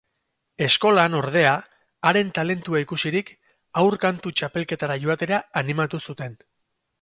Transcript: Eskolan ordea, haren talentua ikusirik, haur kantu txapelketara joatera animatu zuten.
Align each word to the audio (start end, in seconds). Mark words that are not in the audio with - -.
Eskolan 0.67 1.17
ordea, 1.17 1.51
haren 2.11 2.31
talentua 2.37 2.81
ikusirik, 2.85 3.29
haur 3.83 3.99
kantu 4.07 4.33
txapelketara 4.41 4.97
joatera 5.05 5.41
animatu 5.63 6.03
zuten. 6.09 6.41